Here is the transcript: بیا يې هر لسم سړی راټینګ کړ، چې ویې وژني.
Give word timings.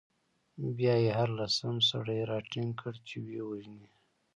بیا 0.77 0.95
يې 1.03 1.11
هر 1.19 1.29
لسم 1.39 1.75
سړی 1.89 2.19
راټینګ 2.31 2.71
کړ، 2.81 2.93
چې 3.07 3.15
ویې 3.25 3.43
وژني. 3.49 3.89